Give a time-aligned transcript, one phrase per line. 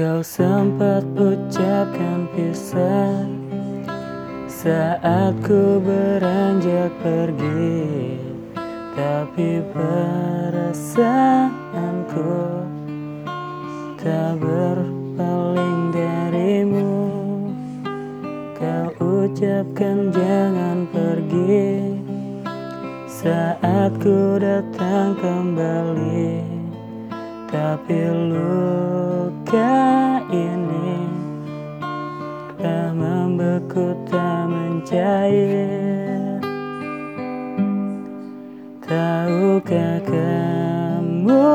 [0.00, 3.20] Kau sempat ucapkan pisah
[4.48, 8.16] Saat ku beranjak pergi.
[8.96, 11.04] Tapi perasaanku
[14.00, 16.96] Tak berpaling darimu.
[18.56, 21.92] Kau ucapkan jangan pergi.
[23.04, 26.59] Saat ku datang kembali
[27.50, 27.98] Tapi
[28.30, 29.82] luka
[30.30, 31.02] ini
[32.54, 36.38] Tak membeku tak mencair.
[38.86, 41.50] Tahukah kamu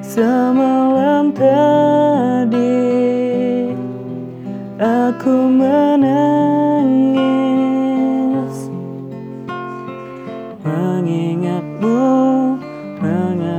[0.00, 2.80] Semalam tadi
[4.80, 7.20] Aku menangis?
[10.64, 12.00] Mengingatmu
[12.96, 13.49] Mengenangmu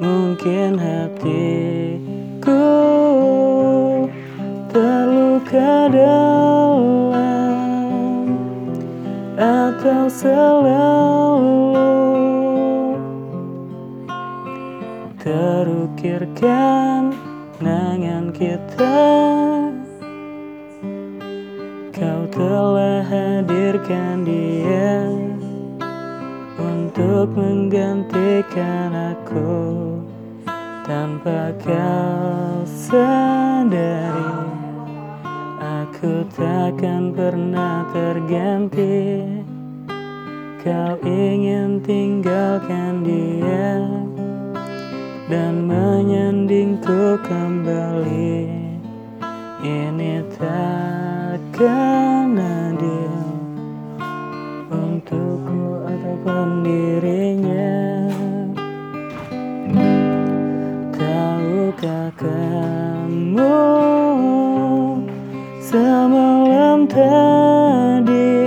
[0.00, 2.64] Mungkin hatiku
[4.72, 6.80] Terluka dalam
[9.36, 11.76] Atau selalu
[15.20, 17.12] Terukirkan
[17.60, 19.04] kenangan kita.
[21.92, 25.19] Kau telah hadirkan dia
[27.20, 29.52] Untuk menggantikan aku
[30.88, 34.32] Tanpa kau sadari
[35.60, 39.20] Aku takkan pernah terganti.
[40.64, 43.84] Kau ingin tinggalkan dia
[45.28, 48.48] Dan menyandingku kembali.
[49.60, 52.09] Ini takkan
[65.70, 68.42] Semalam tadi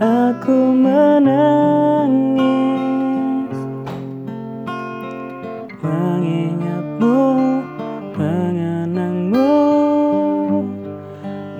[0.00, 2.40] Aku menangis.
[5.84, 7.20] Mengingatmu
[8.16, 9.60] Mengenangmu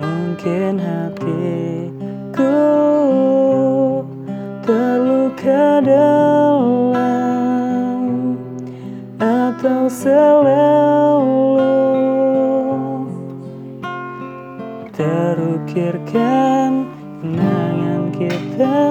[0.01, 2.57] Mungkin hatiku
[4.65, 7.21] Terluka dalam
[9.21, 10.96] Atau selalu
[14.97, 16.89] Terukirkan
[17.21, 18.81] kenangan kita